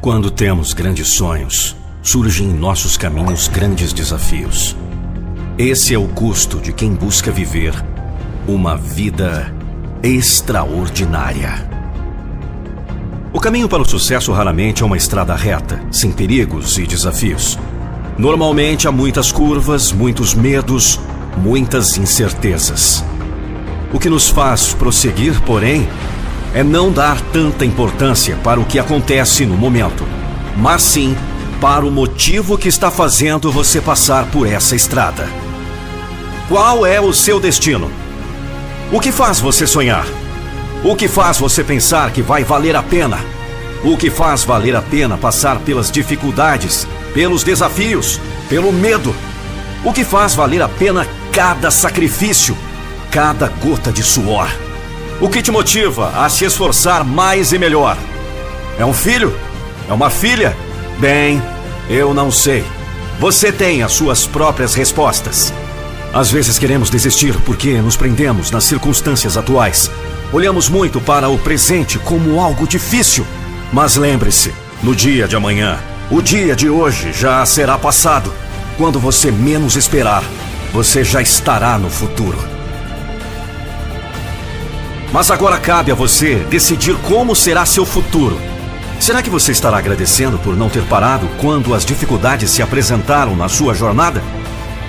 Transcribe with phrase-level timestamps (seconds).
[0.00, 4.76] Quando temos grandes sonhos, surgem em nossos caminhos grandes desafios.
[5.58, 7.74] Esse é o custo de quem busca viver
[8.46, 9.52] uma vida
[10.00, 11.68] extraordinária.
[13.32, 17.58] O caminho para o sucesso raramente é uma estrada reta, sem perigos e desafios.
[18.16, 21.00] Normalmente há muitas curvas, muitos medos,
[21.36, 23.04] muitas incertezas.
[23.92, 25.88] O que nos faz prosseguir, porém,
[26.54, 30.04] é não dar tanta importância para o que acontece no momento,
[30.56, 31.16] mas sim
[31.60, 35.28] para o motivo que está fazendo você passar por essa estrada.
[36.48, 37.90] Qual é o seu destino?
[38.92, 40.06] O que faz você sonhar?
[40.82, 43.18] O que faz você pensar que vai valer a pena?
[43.84, 49.14] O que faz valer a pena passar pelas dificuldades, pelos desafios, pelo medo?
[49.84, 52.56] O que faz valer a pena cada sacrifício,
[53.10, 54.48] cada gota de suor?
[55.20, 57.98] O que te motiva a se esforçar mais e melhor?
[58.78, 59.36] É um filho?
[59.88, 60.56] É uma filha?
[61.00, 61.42] Bem,
[61.90, 62.64] eu não sei.
[63.18, 65.52] Você tem as suas próprias respostas.
[66.14, 69.90] Às vezes queremos desistir porque nos prendemos nas circunstâncias atuais.
[70.32, 73.26] Olhamos muito para o presente como algo difícil.
[73.72, 74.54] Mas lembre-se:
[74.84, 75.80] no dia de amanhã,
[76.12, 78.32] o dia de hoje já será passado.
[78.76, 80.22] Quando você menos esperar,
[80.72, 82.38] você já estará no futuro.
[85.12, 88.38] Mas agora cabe a você decidir como será seu futuro.
[89.00, 93.48] Será que você estará agradecendo por não ter parado quando as dificuldades se apresentaram na
[93.48, 94.22] sua jornada?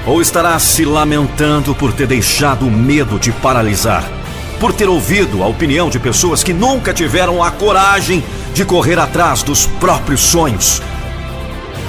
[0.06, 4.04] Ou estará se lamentando por ter deixado o medo te paralisar?
[4.60, 9.42] Por ter ouvido a opinião de pessoas que nunca tiveram a coragem de correr atrás
[9.42, 10.82] dos próprios sonhos?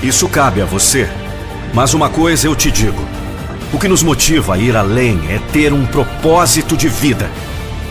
[0.02, 1.08] Isso cabe a você.
[1.74, 3.02] Mas uma coisa eu te digo:
[3.72, 7.28] o que nos motiva a ir além é ter um propósito de vida.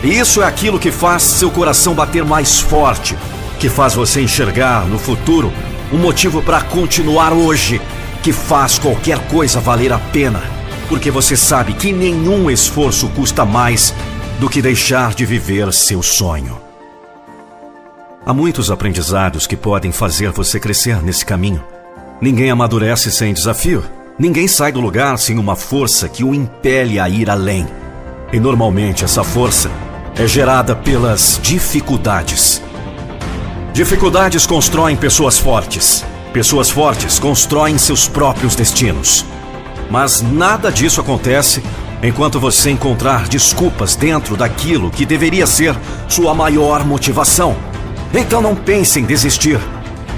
[0.02, 3.16] E isso é aquilo que faz seu coração bater mais forte,
[3.58, 5.52] que faz você enxergar no futuro
[5.92, 7.80] um motivo para continuar hoje,
[8.22, 10.42] que faz qualquer coisa valer a pena,
[10.88, 13.94] porque você sabe que nenhum esforço custa mais
[14.38, 16.58] do que deixar de viver seu sonho.
[18.24, 21.62] Há muitos aprendizados que podem fazer você crescer nesse caminho.
[22.20, 23.84] Ninguém amadurece sem desafio.
[24.18, 27.66] Ninguém sai do lugar sem uma força que o impele a ir além.
[28.32, 29.70] E normalmente essa força
[30.16, 32.62] é gerada pelas dificuldades.
[33.72, 36.04] Dificuldades constroem pessoas fortes.
[36.32, 39.24] Pessoas fortes constroem seus próprios destinos.
[39.90, 41.62] Mas nada disso acontece
[42.02, 45.76] enquanto você encontrar desculpas dentro daquilo que deveria ser
[46.08, 47.56] sua maior motivação.
[48.12, 49.58] Então não pense em desistir.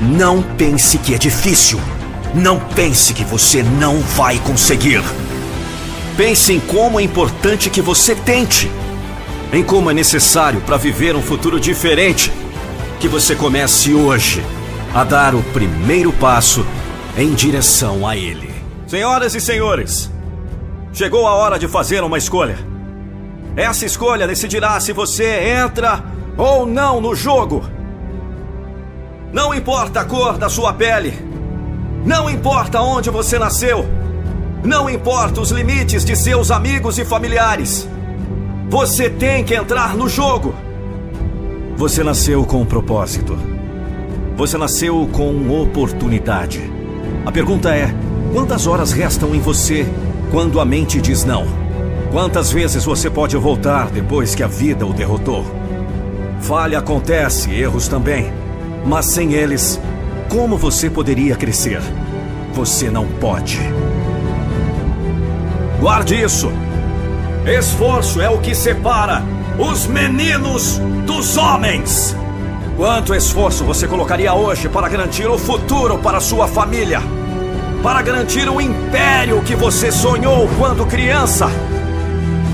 [0.01, 1.81] Não pense que é difícil.
[2.35, 5.03] Não pense que você não vai conseguir.
[6.17, 8.71] Pense em como é importante que você tente
[9.53, 12.33] em como é necessário para viver um futuro diferente,
[12.99, 14.43] que você comece hoje
[14.95, 16.65] a dar o primeiro passo
[17.17, 18.51] em direção a ele.
[18.87, 20.11] Senhoras e senhores,
[20.93, 22.59] chegou a hora de fazer uma escolha.
[23.55, 26.03] Essa escolha decidirá se você entra
[26.39, 27.63] ou não no jogo.
[29.31, 31.13] Não importa a cor da sua pele,
[32.07, 33.87] não importa onde você nasceu,
[34.65, 37.87] não importa os limites de seus amigos e familiares.
[38.73, 40.55] Você tem que entrar no jogo.
[41.77, 43.39] Você nasceu com um propósito.
[44.35, 46.73] Você nasceu com oportunidade.
[47.27, 47.95] A pergunta é:
[48.33, 49.87] quantas horas restam em você
[50.31, 51.47] quando a mente diz não?
[52.11, 55.45] Quantas vezes você pode voltar depois que a vida o derrotou?
[56.41, 58.33] Falha acontece, erros também.
[58.87, 59.79] Mas sem eles,
[60.31, 61.83] como você poderia crescer?
[62.55, 63.61] Você não pode.
[65.79, 66.51] Guarde isso!
[67.47, 69.21] Esforço é o que separa
[69.59, 72.17] os meninos dos homens.
[72.77, 77.03] Quanto esforço você colocaria hoje para garantir o futuro para sua família?
[77.83, 81.51] Para garantir o império que você sonhou quando criança?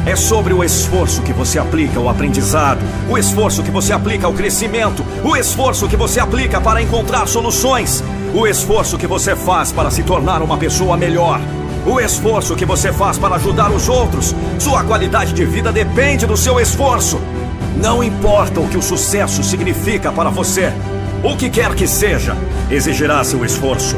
[0.06, 2.80] É sobre o esforço que você aplica ao aprendizado,
[3.10, 8.02] o esforço que você aplica ao crescimento, o esforço que você aplica para encontrar soluções,
[8.34, 11.38] o esforço que você faz para se tornar uma pessoa melhor.
[11.86, 16.36] O esforço que você faz para ajudar os outros, sua qualidade de vida depende do
[16.36, 17.18] seu esforço.
[17.76, 20.72] Não importa o que o sucesso significa para você.
[21.22, 22.36] O que quer que seja,
[22.70, 23.96] exigirá seu esforço.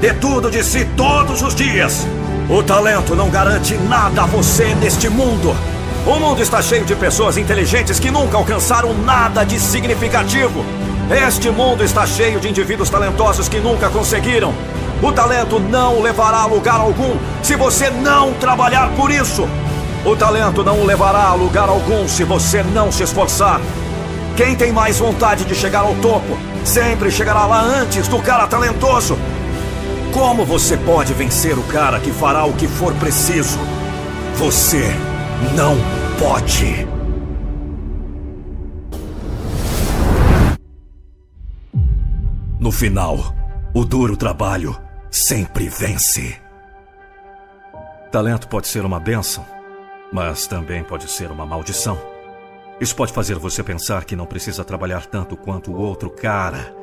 [0.00, 2.06] Dê tudo de si todos os dias.
[2.48, 5.54] O talento não garante nada a você neste mundo.
[6.06, 10.64] O mundo está cheio de pessoas inteligentes que nunca alcançaram nada de significativo.
[11.10, 14.54] Este mundo está cheio de indivíduos talentosos que nunca conseguiram.
[15.02, 19.48] O talento não o levará a lugar algum se você não trabalhar por isso.
[20.04, 23.62] O talento não o levará a lugar algum se você não se esforçar.
[24.36, 29.18] Quem tem mais vontade de chegar ao topo sempre chegará lá antes do cara talentoso.
[30.12, 33.58] Como você pode vencer o cara que fará o que for preciso?
[34.36, 34.84] Você
[35.56, 35.78] não
[36.18, 36.86] pode.
[42.58, 43.34] No final,
[43.72, 44.76] o duro trabalho
[45.10, 46.40] sempre vence.
[48.12, 49.44] Talento pode ser uma benção,
[50.12, 51.98] mas também pode ser uma maldição.
[52.80, 56.74] Isso pode fazer você pensar que não precisa trabalhar tanto quanto o outro cara.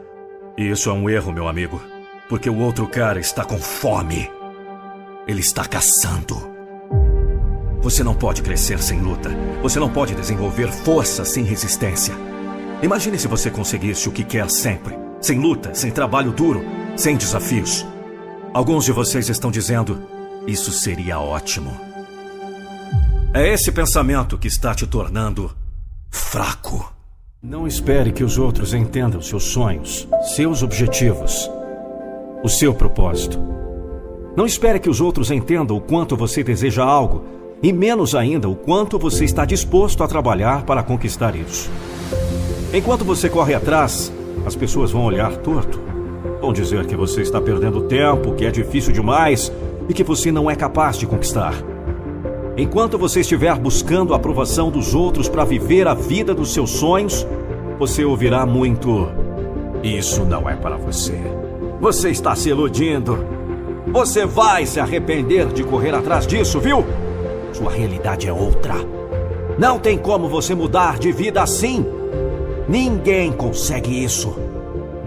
[0.57, 1.81] E isso é um erro, meu amigo,
[2.29, 4.29] porque o outro cara está com fome.
[5.27, 6.55] Ele está caçando.
[7.81, 9.29] Você não pode crescer sem luta.
[9.61, 12.13] Você não pode desenvolver força sem resistência.
[12.81, 14.95] Imagine se você conseguisse o que quer sempre.
[15.19, 16.63] Sem luta, sem trabalho duro,
[16.95, 17.85] sem desafios.
[18.53, 20.01] Alguns de vocês estão dizendo:
[20.45, 21.71] Isso seria ótimo.
[23.33, 25.51] É esse pensamento que está te tornando
[26.09, 26.93] fraco.
[27.41, 31.49] Não espere que os outros entendam seus sonhos, seus objetivos,
[32.43, 33.39] o seu propósito.
[34.35, 37.25] Não espere que os outros entendam o quanto você deseja algo
[37.61, 41.69] e menos ainda o quanto você está disposto a trabalhar para conquistar isso.
[42.73, 44.11] Enquanto você corre atrás,
[44.45, 45.79] as pessoas vão olhar torto.
[46.39, 49.51] Vão dizer que você está perdendo tempo, que é difícil demais
[49.89, 51.53] e que você não é capaz de conquistar.
[52.55, 57.25] Enquanto você estiver buscando a aprovação dos outros para viver a vida dos seus sonhos,
[57.79, 59.09] você ouvirá muito:
[59.83, 61.19] Isso não é para você.
[61.79, 63.25] Você está se iludindo.
[63.87, 66.83] Você vai se arrepender de correr atrás disso, viu?
[67.53, 68.75] Sua realidade é outra.
[69.57, 71.85] Não tem como você mudar de vida assim.
[72.67, 74.46] Ninguém consegue isso.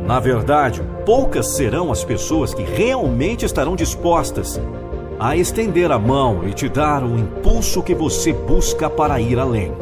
[0.07, 4.61] Na verdade, poucas serão as pessoas que realmente estarão dispostas
[5.19, 9.73] a estender a mão e te dar o impulso que você busca para ir além.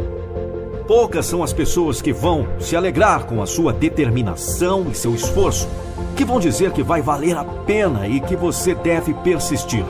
[0.86, 5.68] Poucas são as pessoas que vão se alegrar com a sua determinação e seu esforço,
[6.16, 9.84] que vão dizer que vai valer a pena e que você deve persistir.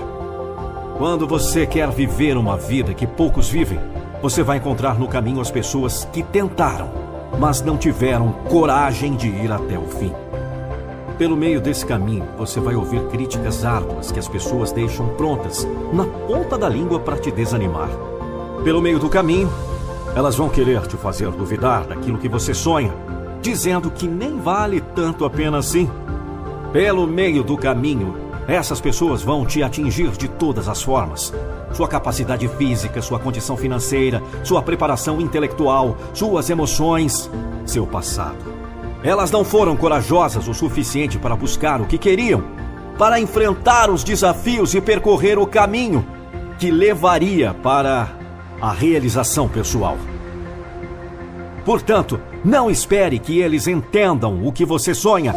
[0.99, 3.79] Quando você quer viver uma vida que poucos vivem,
[4.21, 6.91] você vai encontrar no caminho as pessoas que tentaram,
[7.39, 10.13] mas não tiveram coragem de ir até o fim.
[11.17, 16.05] Pelo meio desse caminho, você vai ouvir críticas árduas que as pessoas deixam prontas na
[16.05, 17.91] ponta da língua para te desanimar.
[18.63, 19.51] Pelo meio do caminho,
[20.15, 22.93] elas vão querer te fazer duvidar daquilo que você sonha,
[23.43, 25.91] dizendo que nem vale tanto a pena assim.
[26.73, 28.15] Pelo meio do caminho,
[28.47, 31.33] essas pessoas vão te atingir de todas as formas.
[31.73, 37.31] Sua capacidade física, sua condição financeira, sua preparação intelectual, suas emoções,
[37.67, 38.37] seu passado.
[39.03, 42.43] Elas não foram corajosas o suficiente para buscar o que queriam,
[42.99, 46.05] para enfrentar os desafios e percorrer o caminho
[46.59, 48.09] que levaria para
[48.61, 49.97] a realização pessoal.
[51.65, 55.35] Portanto, não espere que eles entendam o que você sonha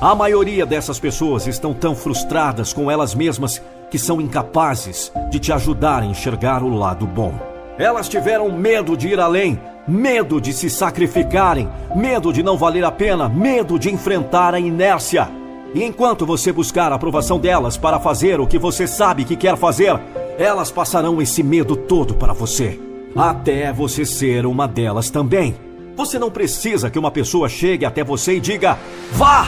[0.00, 5.52] a maioria dessas pessoas estão tão frustradas com elas mesmas que são incapazes de te
[5.52, 7.34] ajudar a enxergar o lado bom.
[7.78, 12.90] Elas tiveram medo de ir além, medo de se sacrificarem, medo de não valer a
[12.90, 15.28] pena, medo de enfrentar a inércia.
[15.74, 19.56] E enquanto você buscar a aprovação delas para fazer o que você sabe que quer
[19.56, 19.98] fazer,
[20.38, 22.78] elas passarão esse medo todo para você,
[23.16, 25.54] até você ser uma delas também.
[25.96, 28.78] Você não precisa que uma pessoa chegue até você e diga:
[29.12, 29.46] vá!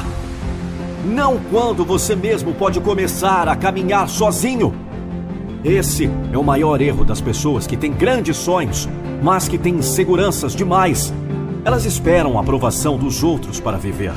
[1.05, 4.75] Não quando você mesmo pode começar a caminhar sozinho.
[5.65, 8.89] Esse é o maior erro das pessoas que têm grandes sonhos,
[9.23, 11.13] mas que têm inseguranças demais.
[11.65, 14.13] Elas esperam a aprovação dos outros para viver.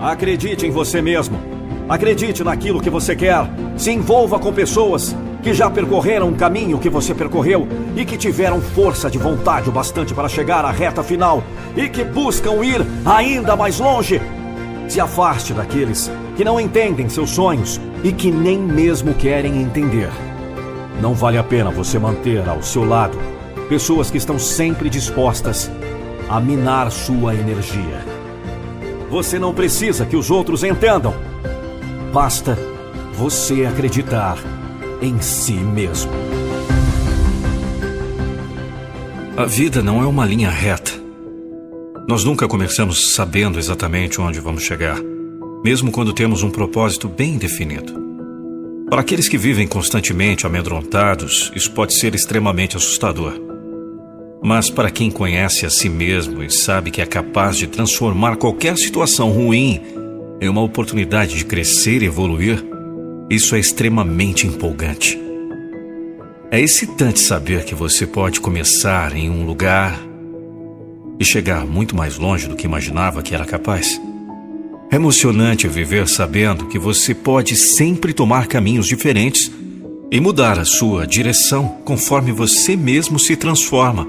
[0.00, 1.38] Acredite em você mesmo.
[1.88, 3.50] Acredite naquilo que você quer.
[3.76, 8.60] Se envolva com pessoas que já percorreram um caminho que você percorreu e que tiveram
[8.60, 11.42] força de vontade o bastante para chegar à reta final
[11.76, 14.20] e que buscam ir ainda mais longe
[14.90, 20.10] se afaste daqueles que não entendem seus sonhos e que nem mesmo querem entender.
[21.00, 23.16] Não vale a pena você manter ao seu lado
[23.68, 25.70] pessoas que estão sempre dispostas
[26.28, 28.04] a minar sua energia.
[29.08, 31.14] Você não precisa que os outros entendam.
[32.12, 32.58] Basta
[33.14, 34.38] você acreditar
[35.00, 36.10] em si mesmo.
[39.36, 40.79] A vida não é uma linha reta.
[42.10, 45.00] Nós nunca começamos sabendo exatamente onde vamos chegar,
[45.62, 47.94] mesmo quando temos um propósito bem definido.
[48.90, 53.34] Para aqueles que vivem constantemente amedrontados, isso pode ser extremamente assustador.
[54.42, 58.76] Mas para quem conhece a si mesmo e sabe que é capaz de transformar qualquer
[58.76, 59.80] situação ruim
[60.40, 62.60] em uma oportunidade de crescer e evoluir,
[63.30, 65.16] isso é extremamente empolgante.
[66.50, 70.09] É excitante saber que você pode começar em um lugar
[71.20, 74.00] e chegar muito mais longe do que imaginava que era capaz.
[74.90, 79.52] É emocionante viver sabendo que você pode sempre tomar caminhos diferentes
[80.10, 84.08] e mudar a sua direção conforme você mesmo se transforma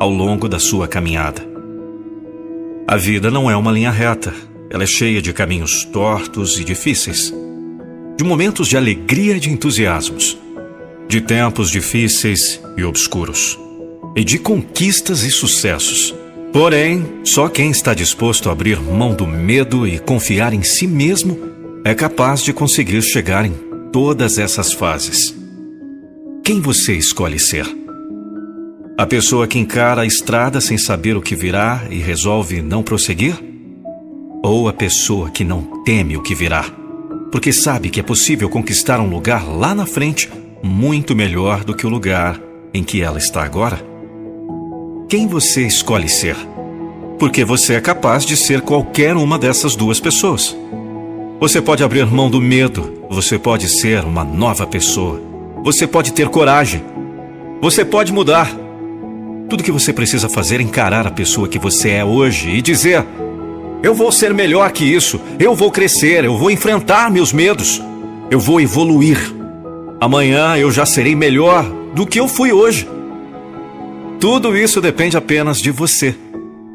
[0.00, 1.48] ao longo da sua caminhada.
[2.86, 4.34] A vida não é uma linha reta,
[4.68, 7.32] ela é cheia de caminhos tortos e difíceis,
[8.18, 10.36] de momentos de alegria e de entusiasmos
[11.10, 13.58] de tempos difíceis e obscuros,
[14.14, 16.14] e de conquistas e sucessos.
[16.52, 21.38] Porém, só quem está disposto a abrir mão do medo e confiar em si mesmo
[21.84, 23.52] é capaz de conseguir chegar em
[23.92, 25.34] todas essas fases.
[26.42, 27.64] Quem você escolhe ser?
[28.98, 33.38] A pessoa que encara a estrada sem saber o que virá e resolve não prosseguir?
[34.42, 36.64] Ou a pessoa que não teme o que virá,
[37.30, 40.28] porque sabe que é possível conquistar um lugar lá na frente
[40.62, 42.40] muito melhor do que o lugar
[42.74, 43.89] em que ela está agora?
[45.10, 46.36] Quem você escolhe ser?
[47.18, 50.56] Porque você é capaz de ser qualquer uma dessas duas pessoas.
[51.40, 55.20] Você pode abrir mão do medo, você pode ser uma nova pessoa,
[55.64, 56.84] você pode ter coragem,
[57.60, 58.56] você pode mudar.
[59.48, 63.04] Tudo que você precisa fazer é encarar a pessoa que você é hoje e dizer:
[63.82, 67.82] Eu vou ser melhor que isso, eu vou crescer, eu vou enfrentar meus medos,
[68.30, 69.18] eu vou evoluir.
[70.00, 71.64] Amanhã eu já serei melhor
[71.96, 72.86] do que eu fui hoje.
[74.20, 76.14] Tudo isso depende apenas de você.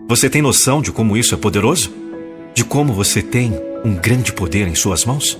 [0.07, 1.93] Você tem noção de como isso é poderoso?
[2.55, 5.37] De como você tem um grande poder em suas mãos?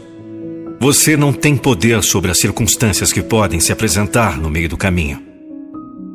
[0.79, 5.19] Você não tem poder sobre as circunstâncias que podem se apresentar no meio do caminho.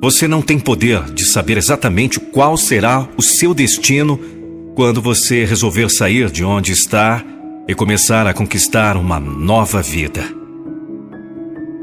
[0.01, 4.17] Você não tem poder de saber exatamente qual será o seu destino
[4.77, 7.21] quando você resolver sair de onde está
[7.67, 10.40] e começar a conquistar uma nova vida.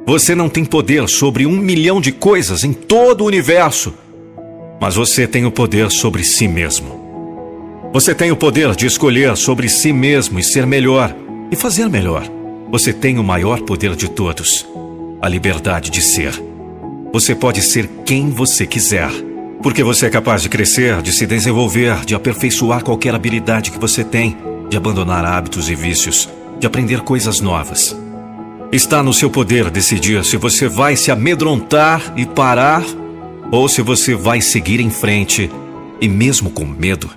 [0.07, 3.93] Você não tem poder sobre um milhão de coisas em todo o universo,
[4.79, 7.89] mas você tem o poder sobre si mesmo.
[7.91, 11.13] Você tem o poder de escolher sobre si mesmo e ser melhor
[11.51, 12.23] e fazer melhor.
[12.71, 14.65] Você tem o maior poder de todos,
[15.21, 16.31] a liberdade de ser.
[17.11, 19.11] Você pode ser quem você quiser,
[19.61, 24.05] porque você é capaz de crescer, de se desenvolver, de aperfeiçoar qualquer habilidade que você
[24.05, 24.37] tem,
[24.69, 26.29] de abandonar hábitos e vícios,
[26.61, 28.06] de aprender coisas novas.
[28.69, 32.83] Está no seu poder decidir se você vai se amedrontar e parar
[33.49, 35.49] ou se você vai seguir em frente
[36.01, 37.09] e, mesmo com medo,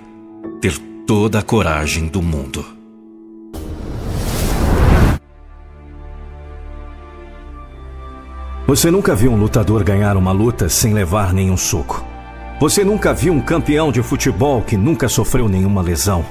[0.61, 2.65] ter toda a coragem do mundo.
[8.65, 12.01] Você nunca viu um lutador ganhar uma luta sem levar nenhum soco.
[12.61, 16.23] Você nunca viu um campeão de futebol que nunca sofreu nenhuma lesão.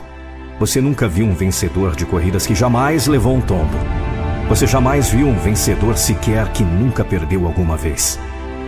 [0.59, 4.00] Você nunca viu um vencedor de corridas que jamais levou um tombo.
[4.51, 8.19] Você jamais viu um vencedor sequer que nunca perdeu alguma vez.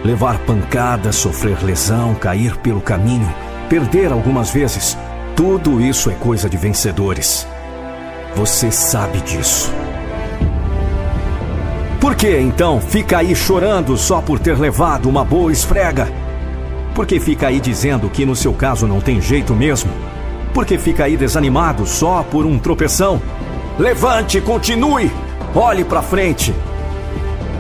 [0.05, 3.29] Levar pancadas, sofrer lesão, cair pelo caminho,
[3.69, 4.97] perder algumas vezes,
[5.35, 7.49] tudo isso é coisa de vencedores.
[8.37, 9.73] Você sabe disso.
[12.01, 16.07] Por que então fica aí chorando só por ter levado uma boa esfrega?
[16.95, 19.91] Por que fica aí dizendo que no seu caso não tem jeito mesmo?
[20.55, 23.21] Por que fica aí desanimado só por um tropeção?
[23.81, 25.11] Levante, continue!
[25.55, 26.55] Olhe para frente.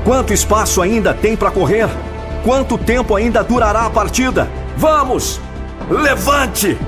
[0.04, 1.88] Quanto espaço ainda tem para correr?
[2.42, 4.48] Quanto tempo ainda durará a partida?
[4.76, 5.40] Vamos!
[5.90, 6.78] Levante!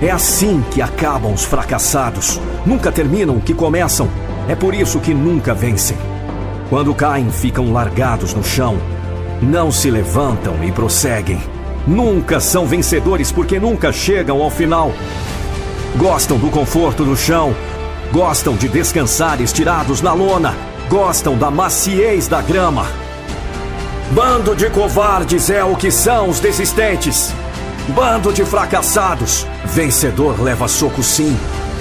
[0.00, 2.40] É assim que acabam os fracassados.
[2.64, 4.08] Nunca terminam o que começam.
[4.48, 5.96] É por isso que nunca vencem.
[6.70, 8.78] Quando caem, ficam largados no chão.
[9.42, 11.40] Não se levantam e prosseguem.
[11.86, 14.92] Nunca são vencedores porque nunca chegam ao final.
[15.96, 17.54] Gostam do conforto do chão,
[18.12, 20.56] Gostam de descansar estirados na lona.
[20.88, 22.88] Gostam da maciez da grama.
[24.10, 27.32] Bando de covardes é o que são os desistentes.
[27.90, 29.46] Bando de fracassados.
[29.64, 31.38] Vencedor leva soco sim.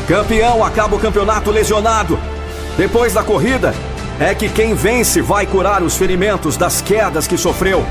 [0.07, 2.19] Campeão acaba o campeonato lesionado.
[2.77, 3.74] Depois da corrida,
[4.19, 7.83] é que quem vence vai curar os ferimentos das quedas que sofreu.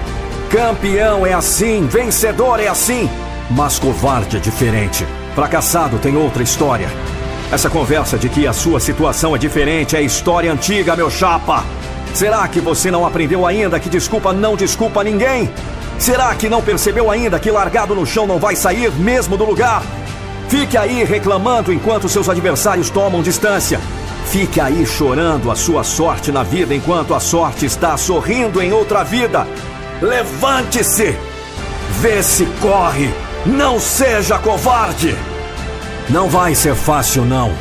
[0.49, 3.11] Campeão é assim, vencedor é assim.
[3.51, 5.05] Mas covarde é diferente.
[5.35, 6.89] Fracassado tem outra história.
[7.51, 11.65] Essa conversa de que a sua situação é diferente é história antiga, meu chapa.
[12.13, 15.51] Será que você não aprendeu ainda que desculpa não desculpa ninguém?
[15.99, 19.83] Será que não percebeu ainda que largado no chão não vai sair mesmo do lugar?
[20.51, 23.81] Fique aí reclamando enquanto seus adversários tomam distância.
[24.27, 29.03] Fique aí chorando a sua sorte na vida enquanto a sorte está sorrindo em outra
[29.03, 29.47] vida.
[30.03, 31.17] Levante-se!
[32.01, 33.11] Vê se corre!
[33.47, 35.17] Não seja covarde!
[36.11, 37.53] Não vai ser fácil, não.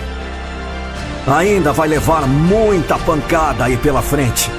[1.27, 4.49] Ainda vai levar muita pancada aí pela frente.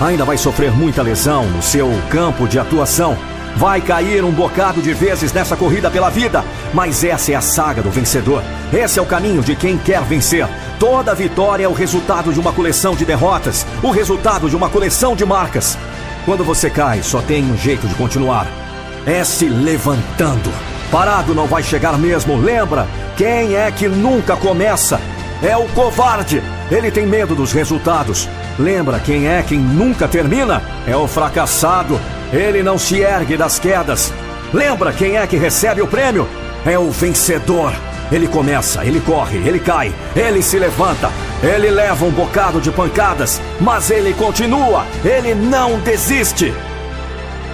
[0.00, 3.18] Ainda vai sofrer muita lesão no seu campo de atuação.
[3.56, 7.82] Vai cair um bocado de vezes nessa corrida pela vida, mas essa é a saga
[7.82, 8.42] do vencedor.
[8.72, 10.48] Esse é o caminho de quem quer vencer.
[10.80, 15.14] Toda vitória é o resultado de uma coleção de derrotas, o resultado de uma coleção
[15.14, 15.78] de marcas.
[16.24, 18.46] Quando você cai, só tem um jeito de continuar:
[19.06, 20.73] é se levantando.
[20.94, 22.36] Parado não vai chegar mesmo.
[22.36, 22.86] Lembra?
[23.16, 25.00] Quem é que nunca começa?
[25.42, 26.40] É o covarde.
[26.70, 28.28] Ele tem medo dos resultados.
[28.56, 30.62] Lembra quem é quem nunca termina?
[30.86, 32.00] É o fracassado.
[32.32, 34.12] Ele não se ergue das quedas.
[34.52, 36.28] Lembra quem é que recebe o prêmio?
[36.64, 37.72] É o vencedor.
[38.12, 41.10] Ele começa, ele corre, ele cai, ele se levanta,
[41.42, 46.54] ele leva um bocado de pancadas, mas ele continua, ele não desiste.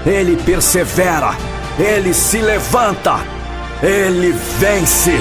[0.04, 1.34] Ele persevera,
[1.78, 3.20] ele se levanta,
[3.82, 5.18] ele vence.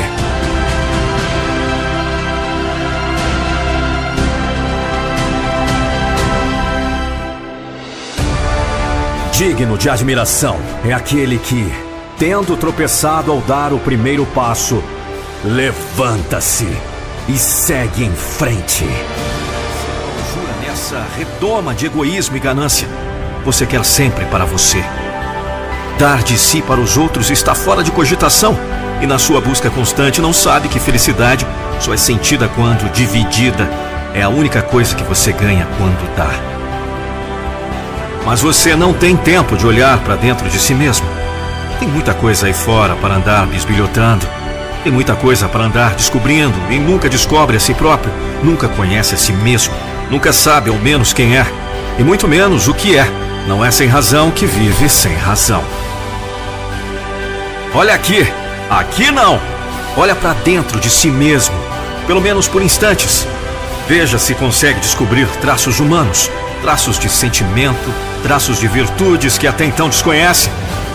[9.31, 11.71] Digno de admiração é aquele que,
[12.17, 14.83] tendo tropeçado ao dar o primeiro passo,
[15.45, 16.67] levanta-se
[17.29, 18.83] e segue em frente.
[20.33, 22.87] Jura nessa redoma de egoísmo e ganância.
[23.45, 24.83] Você quer sempre para você.
[25.99, 28.57] Dar de si para os outros está fora de cogitação.
[29.01, 31.45] E na sua busca constante não sabe que felicidade
[31.77, 33.69] só é sentida quando dividida.
[34.13, 36.29] É a única coisa que você ganha quando dá.
[38.25, 41.05] Mas você não tem tempo de olhar para dentro de si mesmo.
[41.79, 44.25] Tem muita coisa aí fora para andar bisbilhotando.
[44.85, 49.17] Tem muita coisa para andar descobrindo e nunca descobre a si próprio, nunca conhece a
[49.17, 49.73] si mesmo,
[50.09, 51.45] nunca sabe ao menos quem é
[51.97, 53.05] e muito menos o que é.
[53.45, 55.61] Não é sem razão que vive sem razão.
[57.73, 58.27] Olha aqui,
[58.69, 59.39] aqui não.
[59.95, 61.55] Olha para dentro de si mesmo,
[62.07, 63.27] pelo menos por instantes.
[63.87, 66.31] Veja se consegue descobrir traços humanos,
[66.63, 70.49] traços de sentimento, traços de virtudes que até então desconhece.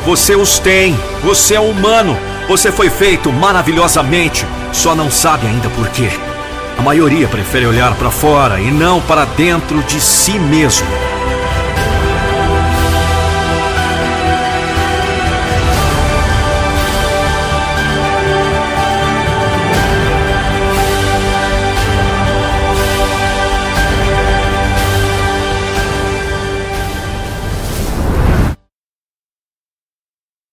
[0.05, 5.89] Você os tem, você é humano, você foi feito maravilhosamente, só não sabe ainda por
[5.91, 6.11] quê.
[6.77, 11.04] A maioria prefere olhar para fora e não para dentro de si mesmo.